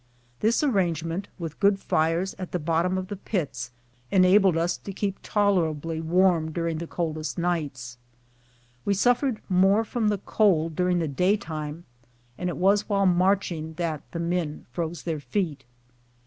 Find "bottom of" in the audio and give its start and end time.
2.57-3.07